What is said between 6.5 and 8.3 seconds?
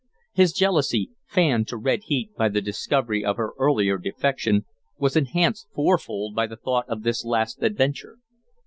thought of this last adventure.